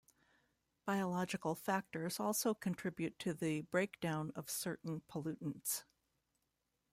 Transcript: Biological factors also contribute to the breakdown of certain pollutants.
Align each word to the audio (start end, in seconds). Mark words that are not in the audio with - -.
Biological 0.83 1.53
factors 1.53 2.19
also 2.19 2.55
contribute 2.55 3.19
to 3.19 3.35
the 3.35 3.61
breakdown 3.61 4.31
of 4.35 4.49
certain 4.49 5.01
pollutants. 5.07 5.83